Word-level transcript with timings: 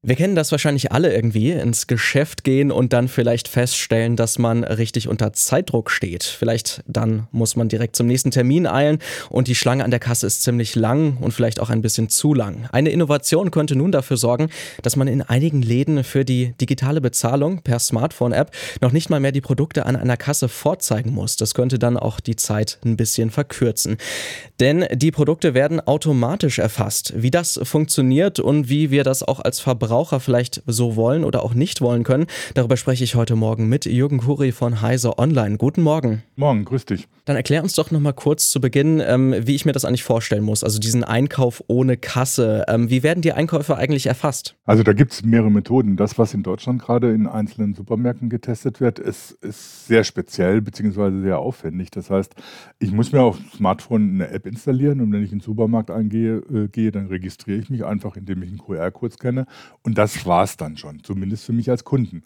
Wir 0.00 0.14
kennen 0.14 0.36
das 0.36 0.52
wahrscheinlich 0.52 0.92
alle 0.92 1.12
irgendwie, 1.12 1.50
ins 1.50 1.88
Geschäft 1.88 2.44
gehen 2.44 2.70
und 2.70 2.92
dann 2.92 3.08
vielleicht 3.08 3.48
feststellen, 3.48 4.14
dass 4.14 4.38
man 4.38 4.62
richtig 4.62 5.08
unter 5.08 5.32
Zeitdruck 5.32 5.90
steht. 5.90 6.22
Vielleicht 6.22 6.84
dann 6.86 7.26
muss 7.32 7.56
man 7.56 7.68
direkt 7.68 7.96
zum 7.96 8.06
nächsten 8.06 8.30
Termin 8.30 8.68
eilen 8.68 9.00
und 9.28 9.48
die 9.48 9.56
Schlange 9.56 9.82
an 9.82 9.90
der 9.90 9.98
Kasse 9.98 10.28
ist 10.28 10.44
ziemlich 10.44 10.76
lang 10.76 11.16
und 11.16 11.32
vielleicht 11.32 11.58
auch 11.58 11.68
ein 11.68 11.82
bisschen 11.82 12.08
zu 12.08 12.32
lang. 12.32 12.68
Eine 12.70 12.90
Innovation 12.90 13.50
könnte 13.50 13.74
nun 13.74 13.90
dafür 13.90 14.16
sorgen, 14.16 14.50
dass 14.82 14.94
man 14.94 15.08
in 15.08 15.20
einigen 15.20 15.62
Läden 15.62 16.04
für 16.04 16.24
die 16.24 16.54
digitale 16.60 17.00
Bezahlung 17.00 17.62
per 17.62 17.80
Smartphone-App 17.80 18.52
noch 18.80 18.92
nicht 18.92 19.10
mal 19.10 19.18
mehr 19.18 19.32
die 19.32 19.40
Produkte 19.40 19.84
an 19.84 19.96
einer 19.96 20.16
Kasse 20.16 20.48
vorzeigen 20.48 21.12
muss. 21.12 21.34
Das 21.34 21.54
könnte 21.54 21.80
dann 21.80 21.96
auch 21.96 22.20
die 22.20 22.36
Zeit 22.36 22.78
ein 22.84 22.96
bisschen 22.96 23.30
verkürzen. 23.30 23.96
Denn 24.60 24.86
die 24.92 25.10
Produkte 25.10 25.54
werden 25.54 25.80
automatisch 25.80 26.60
erfasst. 26.60 27.14
Wie 27.16 27.32
das 27.32 27.58
funktioniert 27.64 28.38
und 28.38 28.68
wie 28.68 28.92
wir 28.92 29.02
das 29.02 29.24
auch 29.24 29.40
als 29.40 29.58
Verbraucher 29.58 29.87
Verbraucher 29.88 30.20
vielleicht 30.20 30.62
so 30.66 30.96
wollen 30.96 31.24
oder 31.24 31.42
auch 31.42 31.54
nicht 31.54 31.80
wollen 31.80 32.04
können. 32.04 32.26
Darüber 32.52 32.76
spreche 32.76 33.04
ich 33.04 33.14
heute 33.14 33.36
Morgen 33.36 33.70
mit 33.70 33.86
Jürgen 33.86 34.18
Kuri 34.18 34.52
von 34.52 34.82
Heise 34.82 35.18
Online. 35.18 35.56
Guten 35.56 35.82
Morgen. 35.82 36.22
Morgen, 36.36 36.66
grüß 36.66 36.84
dich. 36.84 37.08
Dann 37.24 37.36
erklär 37.36 37.62
uns 37.62 37.74
doch 37.74 37.90
nochmal 37.90 38.12
kurz 38.12 38.48
zu 38.50 38.60
Beginn, 38.60 39.02
ähm, 39.04 39.34
wie 39.38 39.54
ich 39.54 39.64
mir 39.64 39.72
das 39.72 39.84
eigentlich 39.84 40.04
vorstellen 40.04 40.44
muss. 40.44 40.62
Also 40.62 40.78
diesen 40.78 41.04
Einkauf 41.04 41.62
ohne 41.68 41.96
Kasse. 41.96 42.64
Ähm, 42.68 42.90
wie 42.90 43.02
werden 43.02 43.22
die 43.22 43.32
Einkäufe 43.32 43.76
eigentlich 43.76 44.06
erfasst? 44.06 44.56
Also 44.64 44.82
da 44.82 44.92
gibt 44.92 45.12
es 45.12 45.22
mehrere 45.22 45.50
Methoden. 45.50 45.96
Das, 45.96 46.18
was 46.18 46.32
in 46.32 46.42
Deutschland 46.42 46.80
gerade 46.82 47.12
in 47.12 47.26
einzelnen 47.26 47.74
Supermärkten 47.74 48.28
getestet 48.28 48.80
wird, 48.80 48.98
ist, 48.98 49.32
ist 49.42 49.86
sehr 49.86 50.04
speziell 50.04 50.60
bzw. 50.60 51.22
sehr 51.22 51.38
aufwendig. 51.38 51.90
Das 51.90 52.10
heißt, 52.10 52.34
ich 52.78 52.92
muss 52.92 53.12
mir 53.12 53.22
auf 53.22 53.36
dem 53.36 53.50
Smartphone 53.56 54.14
eine 54.14 54.30
App 54.30 54.46
installieren 54.46 55.00
und 55.00 55.12
wenn 55.12 55.22
ich 55.22 55.32
in 55.32 55.38
den 55.38 55.44
Supermarkt 55.44 55.90
eingehe, 55.90 56.36
äh, 56.36 56.68
gehe, 56.68 56.92
dann 56.92 57.06
registriere 57.06 57.58
ich 57.58 57.68
mich 57.68 57.84
einfach, 57.84 58.16
indem 58.16 58.42
ich 58.42 58.48
einen 58.48 58.58
QR-Code 58.58 59.14
scanne 59.14 59.46
und 59.88 59.96
das 59.96 60.26
war 60.26 60.44
es 60.44 60.58
dann 60.58 60.76
schon, 60.76 61.02
zumindest 61.02 61.46
für 61.46 61.54
mich 61.54 61.70
als 61.70 61.82
Kunden. 61.82 62.22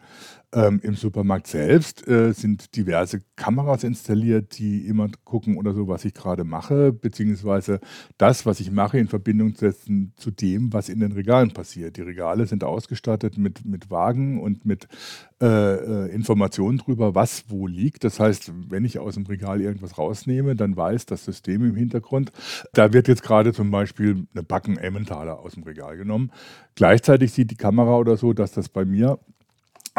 Ähm, 0.55 0.81
Im 0.83 0.95
Supermarkt 0.97 1.47
selbst 1.47 2.06
äh, 2.06 2.33
sind 2.34 2.77
diverse 2.77 3.22
Kameras 3.36 3.84
installiert, 3.84 4.58
die 4.58 4.86
immer 4.86 5.08
gucken 5.25 5.56
oder 5.56 5.72
so, 5.72 5.89
was 5.89 6.05
ich 6.05 6.12
gerade 6.12 6.45
mache, 6.45 6.92
beziehungsweise 6.92 7.81
das, 8.19 8.45
was 8.45 8.61
ich 8.61 8.70
mache, 8.70 8.98
in 8.98 9.08
Verbindung 9.08 9.55
setzen 9.55 10.12
zu 10.17 10.30
dem, 10.30 10.70
was 10.75 10.91
in 10.91 11.00
den 11.00 11.12
Regalen 11.12 11.53
passiert. 11.53 11.97
Die 11.97 12.03
Regale 12.03 12.45
sind 12.47 12.64
ausgestattet 12.64 13.39
mit, 13.39 13.64
mit 13.64 13.91
Wagen 13.91 14.42
und 14.42 14.67
mit 14.67 14.89
äh, 15.41 15.47
äh 15.47 16.14
Informationen 16.14 16.77
darüber, 16.77 17.14
was 17.14 17.45
wo 17.48 17.67
liegt. 17.67 18.05
Das 18.05 18.20
heißt, 18.20 18.53
wenn 18.69 18.84
ich 18.84 18.98
aus 18.98 19.14
dem 19.14 19.25
Regal 19.25 19.62
irgendwas 19.62 19.97
rausnehme, 19.97 20.55
dann 20.55 20.77
weiß 20.77 21.06
das 21.06 21.25
System 21.25 21.64
im 21.64 21.77
Hintergrund, 21.77 22.30
da 22.75 22.92
wird 22.92 23.08
jetzt 23.08 23.23
gerade 23.23 23.55
zum 23.55 23.70
Beispiel 23.70 24.27
eine 24.34 24.42
Backen 24.42 24.77
Emmentaler 24.77 25.39
aus 25.41 25.55
dem 25.55 25.62
Regal 25.62 25.97
genommen. 25.97 26.30
Gleichzeitig 26.75 27.33
sieht 27.33 27.50
die 27.50 27.56
Kamera 27.56 27.97
oder 27.97 28.19
so, 28.19 28.34
dass 28.34 28.53
das 28.53 28.69
bei 28.69 28.84
mir 28.84 29.19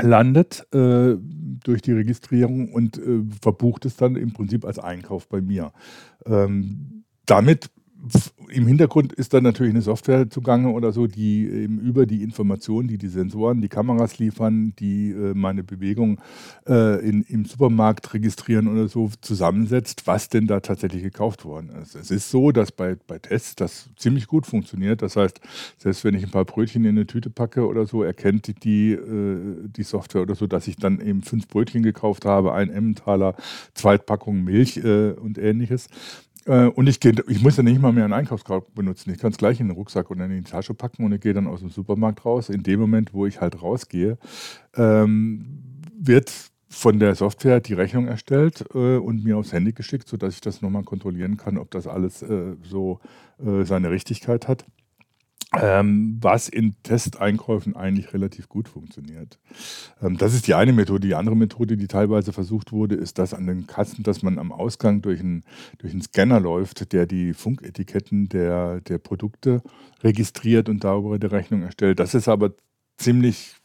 landet 0.02 0.68
äh, 0.74 1.16
durch 1.20 1.82
die 1.82 1.92
Registrierung 1.92 2.72
und 2.72 2.98
äh, 2.98 3.24
verbucht 3.42 3.86
es 3.86 3.96
dann 3.96 4.16
im 4.16 4.34
Prinzip 4.34 4.66
als 4.66 4.80
Einkauf 4.80 5.28
bei 5.28 5.42
mir. 5.42 5.72
Ähm, 6.26 7.04
damit 7.26 7.70
im 8.50 8.68
Hintergrund 8.68 9.14
ist 9.14 9.34
dann 9.34 9.44
natürlich 9.44 9.74
eine 9.74 9.82
Software 9.82 10.30
zugange 10.30 10.70
oder 10.70 10.92
so, 10.92 11.08
die 11.08 11.48
eben 11.48 11.80
über 11.80 12.06
die 12.06 12.24
Informationen, 12.24 12.88
die 12.88 12.98
die 12.98 13.08
Sensoren, 13.08 13.62
die 13.62 13.70
Kameras 13.70 14.20
liefern, 14.20 14.74
die 14.80 15.12
äh, 15.12 15.34
meine 15.34 15.64
Bewegung 15.64 16.20
äh, 16.68 17.00
in, 17.08 17.24
im 17.24 17.46
Supermarkt 17.46 18.14
registrieren 18.14 18.68
oder 18.68 18.88
so, 18.88 19.10
zusammensetzt, 19.22 20.08
was 20.08 20.30
denn 20.30 20.48
da 20.48 20.60
tatsächlich 20.60 21.04
gekauft 21.04 21.46
worden 21.46 21.70
ist. 21.82 21.96
Es 21.96 22.12
ist 22.12 22.30
so, 22.30 22.52
dass 22.52 22.72
bei, 22.72 22.96
bei 23.08 23.20
Tests 23.20 23.56
das 23.56 23.90
ziemlich 23.98 24.28
gut 24.28 24.46
funktioniert. 24.46 25.02
Das 25.02 25.16
heißt, 25.16 25.40
selbst 25.78 26.04
wenn 26.04 26.16
ich 26.16 26.24
ein 26.24 26.32
paar 26.32 26.46
Brötchen 26.46 26.86
in 26.86 26.92
eine 26.92 27.08
Tüte 27.08 27.30
packe 27.30 27.68
oder 27.68 27.86
so, 27.86 28.04
erkennt 28.04 28.64
die, 28.64 28.92
äh, 28.92 29.68
die 29.68 29.84
Software 29.84 30.22
oder 30.22 30.36
so, 30.36 30.48
dass 30.48 30.68
ich 30.68 30.78
dann 30.78 31.00
eben 31.02 31.22
fünf 31.22 31.48
Brötchen 31.48 31.84
gekauft 31.84 32.26
habe, 32.26 32.54
ein 32.54 32.70
Emmentaler, 32.70 33.36
zwei 33.74 33.98
Packungen 33.98 34.44
Milch 34.44 34.78
äh, 34.78 35.12
und 35.12 35.38
ähnliches. 35.38 35.90
Äh, 36.46 36.68
und 36.68 36.88
ich, 36.88 37.00
geh, 37.00 37.14
ich 37.28 37.42
muss 37.42 37.58
ja 37.58 37.64
nicht 37.64 37.82
mal 37.82 37.92
mehr 37.92 38.06
einen 38.06 38.14
Einkaufskorb 38.14 38.74
benutzen. 38.76 39.12
Ich 39.12 39.20
kann 39.20 39.32
es 39.32 39.38
gleich 39.38 39.60
in 39.60 39.68
den 39.68 39.76
Rucksack 39.76 40.10
und 40.10 40.20
in 40.20 40.30
die 40.30 40.44
Tasche 40.44 40.74
packen 40.74 41.06
und 41.06 41.12
ich 41.14 41.22
gehe 41.22 41.34
dann 41.34 41.48
aus 41.48 41.62
dem 41.62 41.70
Supermarkt 41.70 42.26
raus. 42.26 42.50
In 42.50 42.64
dem 42.64 42.80
Moment, 42.80 43.14
wo 43.14 43.26
ich 43.26 43.42
halt 43.42 43.62
rausgehe, 43.62 44.18
ähm, 44.76 45.62
wird 45.98 46.32
von 46.70 47.00
der 47.00 47.16
Software 47.16 47.60
die 47.60 47.74
Rechnung 47.74 48.08
erstellt 48.08 48.66
äh, 48.74 48.98
und 48.98 49.24
mir 49.24 49.38
aufs 49.38 49.54
Handy 49.54 49.74
geschickt, 49.74 50.08
sodass 50.08 50.36
ich 50.36 50.42
das 50.42 50.62
nochmal 50.62 50.84
kontrollieren 50.84 51.38
kann, 51.38 51.58
ob 51.58 51.70
das 51.72 51.88
alles 51.88 52.24
äh, 52.24 52.56
so 52.64 53.00
äh, 53.46 53.64
seine 53.64 53.92
Richtigkeit 53.92 54.48
hat 54.48 54.66
ähm, 55.62 56.18
was 56.22 56.50
in 56.50 56.76
Testeinkäufen 56.84 57.76
eigentlich 57.76 58.14
relativ 58.14 58.50
gut 58.50 58.68
funktioniert. 58.68 59.40
Ähm, 60.02 60.18
das 60.18 60.34
ist 60.34 60.48
die 60.48 60.56
eine 60.56 60.74
Methode. 60.74 61.08
Die 61.08 61.16
andere 61.16 61.36
Methode, 61.36 61.78
die 61.78 61.88
teilweise 61.88 62.34
versucht 62.34 62.72
wurde, 62.72 62.96
ist 62.96 63.20
das 63.20 63.34
an 63.34 63.46
den 63.46 63.68
Kassen, 63.68 64.04
dass 64.04 64.24
man 64.24 64.40
am 64.40 64.52
Ausgang 64.52 65.02
durch 65.02 65.20
einen, 65.20 65.44
durch 65.78 65.94
einen 65.94 66.02
Scanner 66.02 66.40
läuft, 66.40 66.92
der 66.94 67.06
die 67.06 67.34
Funketiketten 67.34 68.30
der, 68.30 68.82
der 68.82 68.98
Produkte 68.98 69.62
registriert 70.04 70.70
und 70.70 70.84
darüber 70.84 71.20
die 71.20 71.28
Rechnung 71.28 71.64
erstellt. 71.64 72.00
Das 72.00 72.16
ist 72.16 72.28
aber 72.28 72.52
ziemlich 72.98 73.56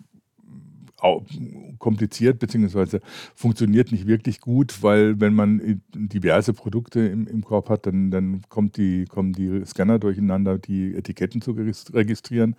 kompliziert 1.78 2.38
beziehungsweise 2.38 3.00
funktioniert 3.34 3.92
nicht 3.92 4.06
wirklich 4.06 4.40
gut, 4.40 4.82
weil 4.82 5.20
wenn 5.20 5.34
man 5.34 5.82
diverse 5.94 6.52
Produkte 6.52 7.00
im, 7.00 7.26
im 7.26 7.44
Korb 7.44 7.68
hat, 7.68 7.86
dann, 7.86 8.10
dann 8.10 8.42
kommt 8.48 8.76
die, 8.76 9.04
kommen 9.04 9.32
die 9.32 9.64
Scanner 9.64 9.98
durcheinander, 9.98 10.58
die 10.58 10.94
Etiketten 10.94 11.40
zu 11.40 11.52
registrieren. 11.52 12.56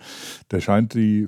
Da 0.48 0.62
scheint 0.62 0.94
die, 0.94 1.28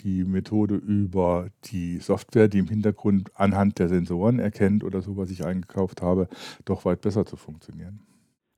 die 0.00 0.24
Methode 0.24 0.76
über 0.76 1.50
die 1.64 1.98
Software, 1.98 2.48
die 2.48 2.58
im 2.58 2.68
Hintergrund 2.68 3.30
anhand 3.34 3.78
der 3.78 3.88
Sensoren 3.88 4.38
erkennt 4.38 4.82
oder 4.82 5.02
so, 5.02 5.16
was 5.16 5.30
ich 5.30 5.44
eingekauft 5.44 6.00
habe, 6.00 6.28
doch 6.64 6.84
weit 6.84 7.02
besser 7.02 7.26
zu 7.26 7.36
funktionieren. 7.36 8.00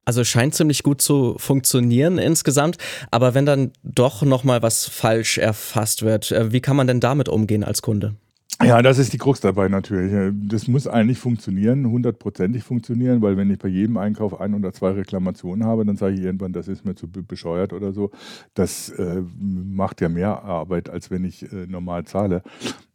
Also 0.09 0.25
scheint 0.25 0.55
ziemlich 0.55 0.85
gut 0.85 1.03
zu 1.03 1.35
funktionieren 1.37 2.17
insgesamt, 2.17 2.79
aber 3.11 3.35
wenn 3.35 3.45
dann 3.45 3.73
doch 3.83 4.23
nochmal 4.23 4.63
was 4.63 4.89
falsch 4.89 5.37
erfasst 5.37 6.03
wird, 6.03 6.33
äh, 6.33 6.51
wie 6.51 6.63
kann 6.63 6.77
man 6.77 6.87
denn 6.87 6.99
damit 6.99 7.29
umgehen 7.29 7.63
als 7.63 7.83
Kunde? 7.83 8.15
Ja, 8.61 8.83
das 8.83 8.99
ist 8.99 9.13
die 9.13 9.19
Krux 9.19 9.41
dabei 9.41 9.69
natürlich. 9.69 10.13
Das 10.49 10.67
muss 10.67 10.89
eigentlich 10.89 11.19
funktionieren, 11.19 11.89
hundertprozentig 11.89 12.65
funktionieren, 12.65 13.23
weil 13.23 13.37
wenn 13.37 13.51
ich 13.53 13.59
bei 13.59 13.69
jedem 13.69 13.97
Einkauf 13.99 14.41
ein 14.41 14.53
oder 14.53 14.73
zwei 14.73 14.91
Reklamationen 14.91 15.65
habe, 15.65 15.85
dann 15.85 15.97
sage 15.97 16.17
ich 16.17 16.23
irgendwann, 16.23 16.53
das 16.53 16.67
ist 16.67 16.85
mir 16.85 16.97
zu 16.97 17.09
bescheuert 17.09 17.73
oder 17.73 17.93
so. 17.93 18.11
Das 18.55 18.89
äh, 18.91 19.23
macht 19.39 20.01
ja 20.01 20.09
mehr 20.09 20.43
Arbeit, 20.43 20.91
als 20.91 21.09
wenn 21.09 21.25
ich 21.25 21.45
äh, 21.53 21.67
normal 21.69 22.05
zahle. 22.05 22.43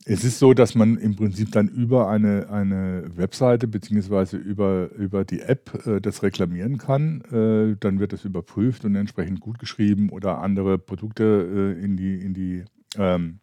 Es 0.05 0.25
ist 0.25 0.39
so, 0.39 0.53
dass 0.53 0.75
man 0.75 0.97
im 0.97 1.15
Prinzip 1.15 1.53
dann 1.53 1.69
über 1.69 2.09
eine, 2.09 2.49
eine 2.49 3.05
Webseite 3.15 3.69
beziehungsweise 3.69 4.35
über, 4.35 4.89
über 4.97 5.23
die 5.23 5.39
App 5.39 5.87
äh, 5.87 6.01
das 6.01 6.23
reklamieren 6.23 6.77
kann. 6.77 7.21
Äh, 7.31 7.77
dann 7.79 8.01
wird 8.01 8.11
das 8.11 8.25
überprüft 8.25 8.83
und 8.83 8.95
entsprechend 8.95 9.39
gut 9.39 9.59
geschrieben 9.59 10.09
oder 10.09 10.39
andere 10.39 10.77
Produkte 10.77 11.77
äh, 11.79 11.83
in 11.83 11.95
die, 11.95 12.15
in 12.15 12.33
die 12.33 12.65
ähm, 12.97 13.39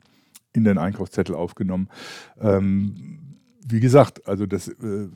in 0.52 0.64
den 0.64 0.78
Einkaufszettel 0.78 1.34
aufgenommen. 1.34 1.88
Ähm, 2.40 3.36
wie 3.66 3.80
gesagt, 3.80 4.26
also 4.26 4.46
das 4.46 4.68
äh, 4.68 5.08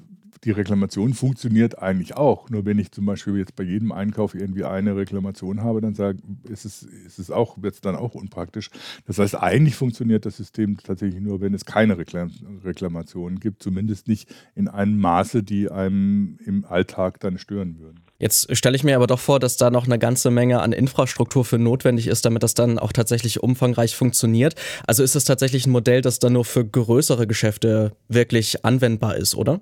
die 0.45 0.51
Reklamation 0.51 1.15
funktioniert 1.15 1.79
eigentlich 1.79 2.17
auch. 2.17 2.51
Nur 2.51 2.65
wenn 2.67 2.79
ich 2.79 2.93
zum 2.93 3.07
Beispiel 3.07 3.37
jetzt 3.37 3.57
bei 3.57 3.65
jedem 3.65 3.93
Einkauf 3.93 4.35
irgendwie 4.35 4.65
eine 4.65 4.97
Reklamation 4.97 5.63
habe, 5.63 5.81
dann 5.81 5.95
sage, 5.95 6.19
ist 6.49 6.65
es, 6.65 6.83
ist 6.83 7.19
es 7.19 7.31
auch, 7.31 7.63
wird 7.63 7.75
es 7.75 7.81
dann 7.81 7.97
auch 7.97 8.15
unpraktisch. 8.15 8.71
Das 9.07 9.19
heißt, 9.19 9.37
eigentlich 9.37 9.75
funktioniert 9.75 10.27
das 10.27 10.37
System 10.37 10.77
tatsächlich 10.77 11.21
nur, 11.21 11.41
wenn 11.41 11.55
es 11.55 11.65
keine 11.65 11.99
Reklam 11.99 12.31
Reklamationen 12.65 13.41
gibt, 13.41 13.63
zumindest 13.63 14.09
nicht 14.09 14.33
in 14.55 14.69
einem 14.69 14.99
Maße, 14.99 15.43
die 15.43 15.71
einem 15.71 16.39
im 16.45 16.65
Alltag 16.65 17.21
dann 17.21 17.39
stören 17.39 17.79
würden. 17.79 18.01
Jetzt 18.25 18.57
stelle 18.57 18.75
ich 18.75 18.85
mir 18.85 18.97
aber 18.97 19.07
doch 19.07 19.19
vor, 19.19 19.39
dass 19.39 19.59
da 19.59 19.71
noch 19.71 19.85
eine 19.85 19.99
ganze 19.99 20.31
Menge 20.31 20.63
an 20.63 20.73
Infrastruktur 20.73 21.45
für 21.45 21.59
notwendig 21.59 22.07
ist, 22.07 22.25
damit 22.25 22.43
das 22.43 22.55
dann 22.55 22.79
auch 22.79 22.91
tatsächlich 22.91 23.43
umfangreich 23.43 23.95
funktioniert. 23.95 24.55
Also 24.87 25.03
ist 25.03 25.15
es 25.15 25.25
tatsächlich 25.25 25.67
ein 25.67 25.73
Modell, 25.73 26.01
das 26.01 26.21
dann 26.21 26.33
nur 26.33 26.47
für 26.47 26.65
größere 26.65 27.27
Geschäfte 27.27 27.93
wirklich 28.09 28.65
anwendbar 28.65 29.17
ist, 29.17 29.35
oder? 29.35 29.61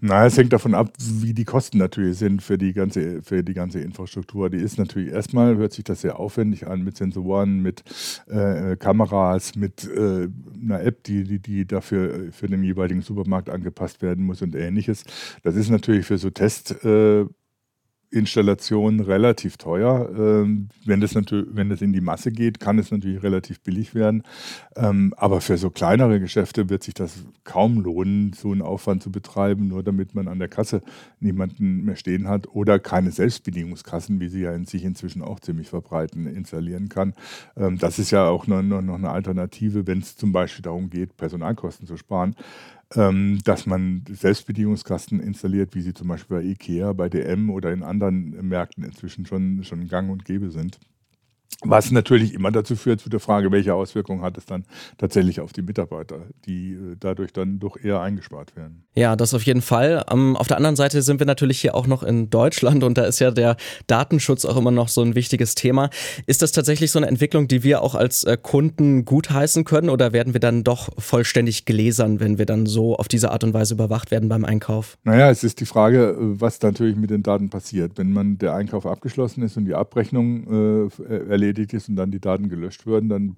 Na, 0.00 0.24
es 0.24 0.38
hängt 0.38 0.54
davon 0.54 0.74
ab, 0.74 0.94
wie 0.98 1.34
die 1.34 1.44
Kosten 1.44 1.76
natürlich 1.76 2.16
sind 2.16 2.42
für 2.42 2.56
die 2.56 2.72
ganze, 2.72 3.20
für 3.20 3.44
die 3.44 3.52
ganze 3.52 3.80
Infrastruktur. 3.80 4.48
Die 4.48 4.56
ist 4.56 4.78
natürlich 4.78 5.12
erstmal, 5.12 5.58
hört 5.58 5.74
sich 5.74 5.84
das 5.84 6.00
sehr 6.00 6.18
aufwendig 6.18 6.66
an 6.66 6.80
mit 6.80 6.96
Sensoren, 6.96 7.60
mit 7.60 7.84
äh, 8.26 8.74
Kameras, 8.76 9.54
mit 9.54 9.84
äh, 9.84 10.28
einer 10.62 10.80
App, 10.80 11.04
die, 11.04 11.24
die, 11.24 11.40
die 11.40 11.66
dafür 11.66 12.32
für 12.32 12.46
den 12.46 12.64
jeweiligen 12.64 13.02
Supermarkt 13.02 13.50
angepasst 13.50 14.00
werden 14.00 14.24
muss 14.24 14.40
und 14.40 14.56
ähnliches. 14.56 15.04
Das 15.42 15.56
ist 15.56 15.68
natürlich 15.68 16.06
für 16.06 16.16
so 16.16 16.30
Test. 16.30 16.82
Äh, 16.86 17.26
Installation 18.12 19.00
relativ 19.00 19.56
teuer. 19.56 20.08
Ähm, 20.16 20.68
wenn, 20.84 21.00
das 21.00 21.14
natürlich, 21.14 21.48
wenn 21.52 21.70
das 21.70 21.80
in 21.80 21.92
die 21.92 22.00
Masse 22.00 22.30
geht, 22.30 22.60
kann 22.60 22.78
es 22.78 22.90
natürlich 22.90 23.22
relativ 23.22 23.60
billig 23.60 23.94
werden. 23.94 24.22
Ähm, 24.76 25.14
aber 25.16 25.40
für 25.40 25.56
so 25.56 25.70
kleinere 25.70 26.20
Geschäfte 26.20 26.68
wird 26.68 26.82
sich 26.82 26.94
das 26.94 27.24
kaum 27.44 27.80
lohnen, 27.80 28.32
so 28.34 28.52
einen 28.52 28.62
Aufwand 28.62 29.02
zu 29.02 29.10
betreiben, 29.10 29.68
nur 29.68 29.82
damit 29.82 30.14
man 30.14 30.28
an 30.28 30.38
der 30.38 30.48
Kasse 30.48 30.82
niemanden 31.20 31.84
mehr 31.84 31.96
stehen 31.96 32.28
hat 32.28 32.46
oder 32.48 32.78
keine 32.78 33.10
Selbstbedienungskassen, 33.10 34.20
wie 34.20 34.28
sie 34.28 34.42
ja 34.42 34.54
in 34.54 34.66
sich 34.66 34.84
inzwischen 34.84 35.22
auch 35.22 35.40
ziemlich 35.40 35.68
verbreiten, 35.68 36.26
installieren 36.26 36.90
kann. 36.90 37.14
Ähm, 37.56 37.78
das 37.78 37.98
ist 37.98 38.10
ja 38.10 38.28
auch 38.28 38.46
noch, 38.46 38.62
noch, 38.62 38.94
eine 38.94 39.10
Alternative, 39.10 39.86
wenn 39.86 40.00
es 40.00 40.16
zum 40.16 40.32
Beispiel 40.32 40.62
darum 40.62 40.90
geht, 40.90 41.16
Personalkosten 41.16 41.86
zu 41.86 41.96
sparen 41.96 42.36
dass 42.94 43.64
man 43.64 44.04
Selbstbedienungskasten 44.06 45.18
installiert, 45.20 45.74
wie 45.74 45.80
sie 45.80 45.94
zum 45.94 46.08
Beispiel 46.08 46.36
bei 46.36 46.42
IKEA, 46.44 46.92
bei 46.92 47.08
DM 47.08 47.48
oder 47.48 47.72
in 47.72 47.82
anderen 47.82 48.01
Märkten 48.10 48.84
inzwischen 48.84 49.26
schon, 49.26 49.64
schon 49.64 49.88
gang 49.88 50.10
und 50.10 50.24
gäbe 50.24 50.50
sind. 50.50 50.78
Was 51.64 51.90
natürlich 51.90 52.34
immer 52.34 52.50
dazu 52.50 52.74
führt, 52.76 53.00
zu 53.00 53.08
der 53.08 53.20
Frage, 53.20 53.52
welche 53.52 53.74
Auswirkungen 53.74 54.22
hat 54.22 54.36
es 54.36 54.46
dann 54.46 54.64
tatsächlich 54.98 55.40
auf 55.40 55.52
die 55.52 55.62
Mitarbeiter, 55.62 56.26
die 56.46 56.72
äh, 56.72 56.96
dadurch 56.98 57.32
dann 57.32 57.58
doch 57.58 57.76
eher 57.76 58.00
eingespart 58.00 58.56
werden. 58.56 58.84
Ja, 58.94 59.16
das 59.16 59.32
auf 59.32 59.42
jeden 59.44 59.62
Fall. 59.62 60.04
Ähm, 60.10 60.36
auf 60.36 60.48
der 60.48 60.56
anderen 60.56 60.76
Seite 60.76 61.02
sind 61.02 61.20
wir 61.20 61.26
natürlich 61.26 61.60
hier 61.60 61.74
auch 61.74 61.86
noch 61.86 62.02
in 62.02 62.30
Deutschland 62.30 62.82
und 62.82 62.98
da 62.98 63.04
ist 63.04 63.20
ja 63.20 63.30
der 63.30 63.56
Datenschutz 63.86 64.44
auch 64.44 64.56
immer 64.56 64.70
noch 64.70 64.88
so 64.88 65.02
ein 65.02 65.14
wichtiges 65.14 65.54
Thema. 65.54 65.90
Ist 66.26 66.42
das 66.42 66.52
tatsächlich 66.52 66.90
so 66.90 66.98
eine 66.98 67.06
Entwicklung, 67.06 67.46
die 67.48 67.62
wir 67.62 67.82
auch 67.82 67.94
als 67.94 68.24
äh, 68.24 68.36
Kunden 68.40 69.04
gutheißen 69.04 69.64
können 69.64 69.88
oder 69.88 70.12
werden 70.12 70.32
wir 70.32 70.40
dann 70.40 70.64
doch 70.64 70.88
vollständig 70.98 71.64
gläsern, 71.64 72.18
wenn 72.18 72.38
wir 72.38 72.46
dann 72.46 72.66
so 72.66 72.96
auf 72.96 73.08
diese 73.08 73.30
Art 73.30 73.44
und 73.44 73.54
Weise 73.54 73.74
überwacht 73.74 74.10
werden 74.10 74.28
beim 74.28 74.44
Einkauf? 74.44 74.98
Naja, 75.04 75.30
es 75.30 75.44
ist 75.44 75.60
die 75.60 75.66
Frage, 75.66 76.10
äh, 76.10 76.40
was 76.40 76.60
natürlich 76.60 76.96
mit 76.96 77.10
den 77.10 77.22
Daten 77.22 77.50
passiert. 77.50 77.92
Wenn 77.96 78.12
man 78.12 78.38
der 78.38 78.54
Einkauf 78.54 78.84
abgeschlossen 78.84 79.42
ist 79.42 79.56
und 79.56 79.64
die 79.66 79.74
Abrechnung 79.74 80.90
äh, 80.98 81.30
erledigt, 81.30 81.51
erledigt 81.52 81.74
ist 81.74 81.88
und 81.88 81.96
dann 81.96 82.10
die 82.10 82.20
Daten 82.20 82.48
gelöscht 82.48 82.86
werden, 82.86 83.08
dann 83.08 83.34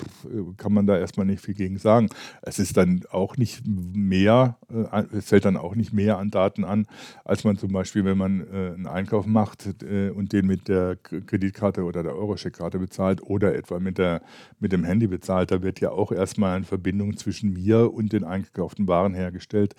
kann 0.57 0.73
man 0.73 0.87
da 0.87 0.99
erstmal 0.99 1.27
nicht 1.27 1.45
viel 1.45 1.55
gegen 1.55 1.79
sagen. 1.79 2.09
Es 2.43 2.59
ist 2.59 2.77
dann 2.77 3.03
auch 3.11 3.37
nicht 3.37 3.63
mehr, 3.67 4.57
äh, 4.69 5.05
es 5.13 5.27
fällt 5.27 5.45
dann 5.45 5.57
auch 5.57 5.75
nicht 5.75 5.93
mehr 5.93 6.19
an 6.19 6.31
Daten 6.31 6.65
an, 6.65 6.87
als 7.25 7.45
man 7.45 7.57
zum 7.57 7.73
Beispiel, 7.73 8.05
wenn 8.05 8.19
man 8.19 8.41
äh, 8.41 8.73
einen 8.75 8.87
Einkauf 8.87 9.27
macht 9.27 9.83
äh, 9.83 10.11
und 10.11 10.33
den 10.33 10.47
mit 10.47 10.69
der 10.69 10.97
Kreditkarte 10.97 11.83
oder 11.83 12.03
der 12.03 12.15
Eurocheck-Karte 12.15 12.79
bezahlt 12.79 13.23
oder 13.23 13.55
etwa 13.55 13.79
mit, 13.79 13.99
der, 13.99 14.23
mit 14.61 14.73
dem 14.73 14.85
Handy 14.85 15.07
bezahlt, 15.07 15.51
da 15.51 15.63
wird 15.63 15.81
ja 15.81 15.91
auch 15.91 16.13
erstmal 16.13 16.57
eine 16.57 16.65
Verbindung 16.65 17.17
zwischen 17.17 17.53
mir 17.53 17.93
und 17.93 18.13
den 18.13 18.25
eingekauften 18.25 18.89
Waren 18.89 19.15
hergestellt, 19.15 19.75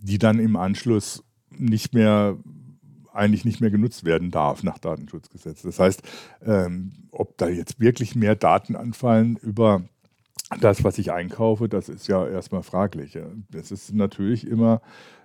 die 0.00 0.18
dann 0.18 0.38
im 0.38 0.56
Anschluss 0.56 1.24
nicht 1.50 1.94
mehr 1.94 2.36
eigentlich 3.18 3.44
nicht 3.44 3.60
mehr 3.60 3.70
genutzt 3.70 4.04
werden 4.04 4.30
darf 4.30 4.62
nach 4.62 4.78
Datenschutzgesetz. 4.78 5.62
Das 5.62 5.78
heißt, 5.78 6.02
ähm, 6.46 6.92
ob 7.18 7.36
da 7.36 7.48
jetzt 7.48 7.80
wirklich 7.80 8.14
mehr 8.14 8.36
Daten 8.36 8.76
anfallen 8.76 9.36
über 9.36 9.82
das, 10.60 10.84
was 10.84 10.98
ich 10.98 11.12
einkaufe, 11.12 11.68
das 11.68 11.88
ist 11.88 12.08
ja 12.08 12.26
erstmal 12.26 12.62
fraglich. 12.62 13.18
Es 13.52 13.70
ist 13.70 13.92
natürlich 13.92 14.46
immer 14.46 14.80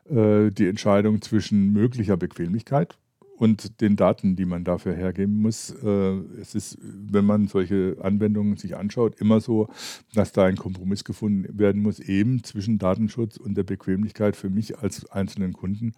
äh, 0.09 0.49
die 0.51 0.67
Entscheidung 0.67 1.21
zwischen 1.21 1.71
möglicher 1.71 2.17
Bequemlichkeit 2.17 2.97
und 3.37 3.79
den 3.79 3.95
Daten, 3.95 4.35
die 4.35 4.45
man 4.45 4.63
dafür 4.63 4.93
hergeben 4.93 5.41
muss. 5.41 5.69
Äh, 5.69 6.17
es 6.41 6.55
ist, 6.55 6.77
wenn 6.81 7.25
man 7.25 7.47
solche 7.47 7.97
Anwendungen 8.01 8.57
sich 8.57 8.75
anschaut, 8.75 9.15
immer 9.19 9.39
so, 9.39 9.69
dass 10.13 10.33
da 10.33 10.45
ein 10.45 10.57
Kompromiss 10.57 11.03
gefunden 11.03 11.57
werden 11.57 11.81
muss, 11.81 11.99
eben 11.99 12.43
zwischen 12.43 12.79
Datenschutz 12.79 13.37
und 13.37 13.55
der 13.55 13.63
Bequemlichkeit 13.63 14.35
für 14.35 14.49
mich 14.49 14.79
als 14.79 15.09
einzelnen 15.11 15.53
Kunden. 15.53 15.93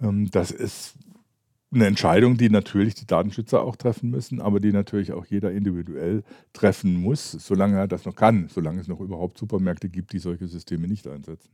Ähm, 0.00 0.30
das 0.30 0.52
ist 0.52 0.94
eine 1.72 1.86
Entscheidung, 1.86 2.36
die 2.36 2.50
natürlich 2.50 2.94
die 2.96 3.06
Datenschützer 3.06 3.62
auch 3.62 3.76
treffen 3.76 4.10
müssen, 4.10 4.40
aber 4.40 4.58
die 4.60 4.72
natürlich 4.72 5.12
auch 5.12 5.24
jeder 5.26 5.52
individuell 5.52 6.24
treffen 6.52 6.94
muss, 6.94 7.32
solange 7.32 7.76
er 7.78 7.88
das 7.88 8.04
noch 8.04 8.16
kann, 8.16 8.48
solange 8.48 8.80
es 8.80 8.88
noch 8.88 9.00
überhaupt 9.00 9.38
Supermärkte 9.38 9.88
gibt, 9.88 10.12
die 10.12 10.18
solche 10.18 10.48
Systeme 10.48 10.88
nicht 10.88 11.06
einsetzen. 11.06 11.50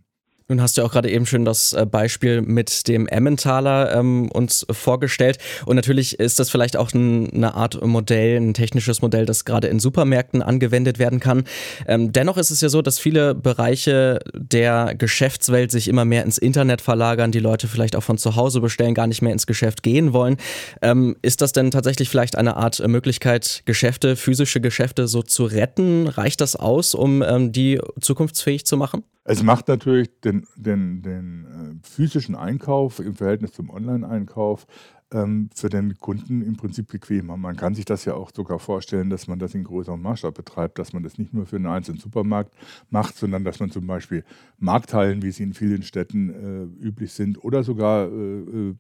Nun 0.49 0.61
hast 0.61 0.79
du 0.79 0.85
auch 0.85 0.93
gerade 0.93 1.11
eben 1.11 1.27
schön 1.27 1.45
das 1.45 1.73
äh, 1.73 1.87
Beispiel 1.87 2.41
mit 2.41 2.87
dem 2.87 3.09
Emmentaler 3.09 3.93
ähm, 3.97 4.31
uns 4.31 4.65
vorgestellt. 4.71 5.39
Und 5.65 5.75
natürlich 5.75 6.21
ist 6.21 6.39
das 6.39 6.51
vielleicht 6.51 6.77
auch 6.77 6.93
ein, 6.93 7.33
eine 7.33 7.55
Art 7.55 7.85
Modell, 7.85 8.37
ein 8.37 8.55
technisches 8.55 9.03
Modell, 9.03 9.27
das 9.27 9.45
gerade 9.45 9.67
in 9.67 9.81
Supermärkten 9.81 10.43
angewendet 10.43 11.01
werden 11.01 11.19
kann. 11.19 11.43
Ähm, 11.89 12.13
dennoch 12.13 12.37
ist 12.37 12.53
es 12.53 12.61
ja 12.61 12.69
so, 12.69 12.81
dass 12.81 13.01
viele 13.01 13.35
Bereiche 13.35 14.21
der 14.35 14.95
Geschäftswelt 14.95 15.73
sich 15.73 15.89
immer 15.89 16.05
mehr 16.05 16.23
ins 16.23 16.39
Internet 16.39 16.81
verlagern, 16.81 17.33
die 17.33 17.41
Leute 17.41 17.67
vielleicht 17.67 17.97
auch 17.97 18.05
von 18.05 18.17
zu 18.17 18.37
Hause 18.37 18.61
bestellen, 18.61 18.95
gar 18.95 19.09
nicht 19.09 19.23
mehr 19.23 19.33
ins 19.33 19.49
Geschäft 19.49 19.83
gehen 19.83 20.13
wollen. 20.13 20.37
Ähm, 20.81 21.17
ist 21.23 21.41
das 21.41 21.51
denn 21.51 21.73
tatsächlich 21.73 22.09
vielleicht 22.09 22.39
eine 22.39 22.57
Art 22.57 22.87
Möglichkeit, 22.87 23.63
Geschäfte, 23.65 24.15
physische 24.15 24.61
Geschäfte 24.61 25.09
so 25.09 25.23
zu 25.23 25.45
retten? 25.45 26.07
Reicht 26.07 26.41
das 26.41 26.55
aus, 26.55 26.95
um 26.95 27.23
ähm, 27.23 27.51
die 27.51 27.81
zukunftsfähig 28.01 28.65
zu 28.65 28.77
machen? 28.77 29.03
Es 29.29 29.43
macht 29.43 29.67
natürlich 29.67 30.09
den, 30.25 30.36
den, 30.57 31.03
den 31.03 31.81
äh, 31.83 31.87
physischen 31.87 32.35
Einkauf 32.35 33.01
im 33.01 33.15
Verhältnis 33.15 33.53
zum 33.53 33.71
Online-Einkauf 33.71 34.67
ähm, 35.13 35.51
für 35.55 35.69
den 35.69 35.97
Kunden 35.99 36.43
im 36.43 36.57
Prinzip 36.57 36.89
bequemer. 36.89 37.37
Man 37.37 37.57
kann 37.57 37.75
sich 37.75 37.85
das 37.85 38.05
ja 38.05 38.15
auch 38.15 38.31
sogar 38.35 38.59
vorstellen, 38.59 39.09
dass 39.09 39.29
man 39.29 39.39
das 39.39 39.55
in 39.55 39.63
größerem 39.63 40.01
Maßstab 40.01 40.35
betreibt, 40.35 40.79
dass 40.79 40.93
man 40.93 41.03
das 41.03 41.17
nicht 41.19 41.33
nur 41.33 41.47
für 41.47 41.57
einen 41.57 41.67
einzelnen 41.67 42.01
Supermarkt 42.01 42.53
macht, 42.91 43.17
sondern 43.17 43.45
dass 43.45 43.61
man 43.61 43.71
zum 43.71 43.87
Beispiel 43.87 44.25
Markthallen, 44.59 45.23
wie 45.23 45.31
sie 45.31 45.45
in 45.45 45.55
vielen 45.55 45.83
Städten 45.83 46.31
äh, 46.31 46.85
üblich 46.85 47.13
sind, 47.13 47.43
oder 47.45 47.63
sogar 47.63 48.09
äh, 48.09 48.11
äh, 48.11 48.75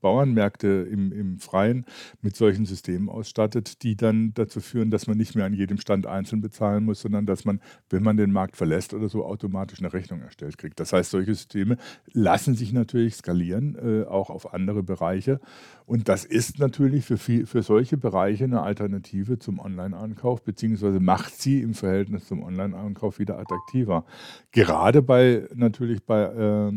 Bauernmärkte 0.00 0.88
im, 0.90 1.12
im 1.12 1.38
Freien 1.38 1.84
mit 2.20 2.34
solchen 2.34 2.66
Systemen 2.66 3.08
ausstattet, 3.08 3.82
die 3.84 3.96
dann 3.96 4.34
dazu 4.34 4.60
führen, 4.60 4.90
dass 4.90 5.06
man 5.06 5.16
nicht 5.16 5.36
mehr 5.36 5.44
an 5.44 5.54
jedem 5.54 5.78
Stand 5.78 6.06
einzeln 6.06 6.40
bezahlen 6.40 6.84
muss, 6.84 7.00
sondern 7.00 7.26
dass 7.26 7.44
man, 7.44 7.60
wenn 7.90 8.02
man 8.02 8.16
den 8.16 8.32
Markt 8.32 8.56
verlässt 8.56 8.92
oder 8.92 9.08
so, 9.08 9.24
automatisch 9.24 9.78
eine 9.78 9.92
Rechnung 9.92 10.20
erstellt 10.20 10.58
kriegt. 10.58 10.80
Das 10.80 10.92
heißt, 10.92 11.10
solche 11.10 11.34
Systeme 11.34 11.76
lassen 12.12 12.56
sich 12.56 12.72
natürlich 12.72 13.14
skalieren, 13.14 13.76
äh, 13.76 14.04
auch 14.06 14.30
auf 14.30 14.52
andere 14.52 14.82
Bereiche. 14.82 15.40
Und 15.86 16.08
das 16.08 16.24
ist 16.24 16.58
natürlich 16.58 17.04
für, 17.04 17.18
viel, 17.18 17.46
für 17.46 17.62
solche 17.62 17.96
Bereiche 17.96 18.44
eine 18.44 18.62
Alternative 18.62 19.38
zum 19.38 19.58
Online-Ankauf, 19.58 20.44
beziehungsweise 20.44 21.00
macht 21.00 21.34
sie 21.40 21.62
im 21.62 21.74
Verhältnis 21.74 22.26
zum 22.26 22.42
Online-Ankauf 22.42 23.18
wieder 23.18 23.38
attraktiver. 23.38 24.04
Gerade 24.52 25.02
bei 25.02 25.48
natürlich 25.54 26.04
bei 26.04 26.22
äh, 26.22 26.72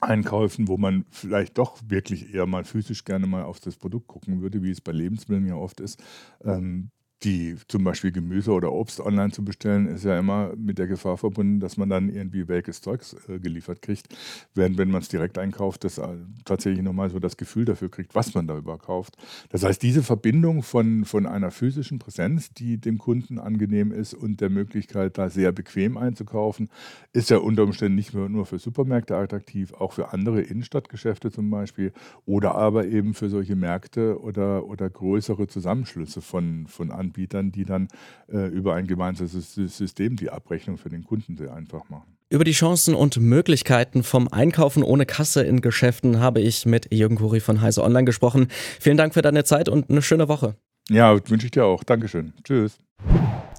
Einkäufen, 0.00 0.66
wo 0.66 0.76
man 0.76 1.04
vielleicht 1.10 1.58
doch 1.58 1.78
wirklich 1.86 2.34
eher 2.34 2.46
mal 2.46 2.64
physisch 2.64 3.04
gerne 3.04 3.26
mal 3.28 3.44
auf 3.44 3.60
das 3.60 3.76
Produkt 3.76 4.08
gucken 4.08 4.42
würde, 4.42 4.62
wie 4.62 4.70
es 4.70 4.80
bei 4.80 4.90
Lebensmitteln 4.90 5.46
ja 5.46 5.54
oft 5.54 5.80
ist. 5.80 6.02
Ähm, 6.44 6.90
die 7.24 7.56
zum 7.68 7.84
Beispiel 7.84 8.10
Gemüse 8.10 8.50
oder 8.52 8.72
Obst 8.72 9.00
online 9.00 9.30
zu 9.30 9.44
bestellen, 9.44 9.86
ist 9.86 10.04
ja 10.04 10.18
immer 10.18 10.52
mit 10.56 10.78
der 10.78 10.86
Gefahr 10.86 11.16
verbunden, 11.16 11.60
dass 11.60 11.76
man 11.76 11.88
dann 11.88 12.08
irgendwie 12.08 12.48
welkes 12.48 12.80
Zeugs 12.80 13.16
äh, 13.28 13.38
geliefert 13.38 13.82
kriegt. 13.82 14.08
Während 14.54 14.78
wenn 14.78 14.90
man 14.90 15.02
es 15.02 15.08
direkt 15.08 15.38
einkauft, 15.38 15.84
das 15.84 15.98
äh, 15.98 16.08
tatsächlich 16.44 16.82
nochmal 16.82 17.10
so 17.10 17.18
das 17.18 17.36
Gefühl 17.36 17.64
dafür 17.64 17.90
kriegt, 17.90 18.14
was 18.14 18.34
man 18.34 18.46
da 18.46 18.56
überkauft. 18.56 19.16
Das 19.50 19.62
heißt, 19.62 19.82
diese 19.82 20.02
Verbindung 20.02 20.62
von, 20.62 21.04
von 21.04 21.26
einer 21.26 21.50
physischen 21.50 21.98
Präsenz, 21.98 22.52
die 22.52 22.78
dem 22.78 22.98
Kunden 22.98 23.38
angenehm 23.38 23.92
ist 23.92 24.14
und 24.14 24.40
der 24.40 24.50
Möglichkeit, 24.50 25.18
da 25.18 25.30
sehr 25.30 25.52
bequem 25.52 25.96
einzukaufen, 25.96 26.70
ist 27.12 27.30
ja 27.30 27.38
unter 27.38 27.62
Umständen 27.62 27.94
nicht 27.94 28.14
nur, 28.14 28.28
nur 28.28 28.46
für 28.46 28.58
Supermärkte 28.58 29.16
attraktiv, 29.16 29.72
auch 29.74 29.92
für 29.92 30.12
andere 30.12 30.42
Innenstadtgeschäfte 30.42 31.30
zum 31.30 31.50
Beispiel 31.50 31.92
oder 32.26 32.54
aber 32.56 32.86
eben 32.86 33.14
für 33.14 33.28
solche 33.28 33.54
Märkte 33.56 34.20
oder, 34.20 34.66
oder 34.66 34.90
größere 34.90 35.46
Zusammenschlüsse 35.46 36.20
von, 36.20 36.66
von 36.66 36.90
Anbietern 36.90 37.11
Anbietern, 37.12 37.52
die 37.52 37.64
dann 37.64 37.88
äh, 38.32 38.46
über 38.48 38.74
ein 38.74 38.86
gemeinsames 38.86 39.54
System 39.54 40.16
die 40.16 40.30
Abrechnung 40.30 40.78
für 40.78 40.88
den 40.88 41.04
Kunden 41.04 41.36
sehr 41.36 41.54
einfach 41.54 41.88
machen. 41.90 42.16
Über 42.30 42.44
die 42.44 42.52
Chancen 42.52 42.94
und 42.94 43.18
Möglichkeiten 43.18 44.02
vom 44.02 44.28
Einkaufen 44.28 44.82
ohne 44.82 45.04
Kasse 45.04 45.42
in 45.42 45.60
Geschäften 45.60 46.18
habe 46.18 46.40
ich 46.40 46.64
mit 46.64 46.92
Jürgen 46.92 47.16
Kuri 47.16 47.40
von 47.40 47.60
Heise 47.60 47.84
Online 47.84 48.06
gesprochen. 48.06 48.48
Vielen 48.80 48.96
Dank 48.96 49.12
für 49.12 49.20
deine 49.20 49.44
Zeit 49.44 49.68
und 49.68 49.90
eine 49.90 50.00
schöne 50.00 50.28
Woche. 50.28 50.56
Ja, 50.88 51.14
wünsche 51.28 51.46
ich 51.46 51.50
dir 51.50 51.66
auch. 51.66 51.84
Dankeschön. 51.84 52.32
Tschüss. 52.42 52.78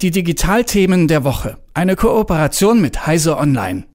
Die 0.02 0.10
Digitalthemen 0.10 1.08
der 1.08 1.24
Woche. 1.24 1.58
Eine 1.76 1.96
Kooperation 1.96 2.82
mit 2.82 3.06
Heise 3.06 3.38
Online. 3.38 3.86